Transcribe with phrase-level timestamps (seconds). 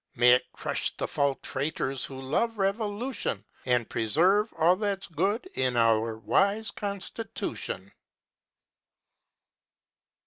[0.15, 5.77] May it crush the foul traitors who love revolution, And preserve all that's good in
[5.77, 7.91] our wise constitution.